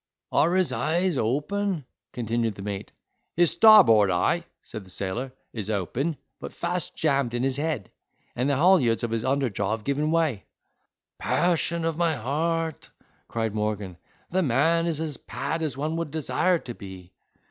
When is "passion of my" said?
11.19-12.15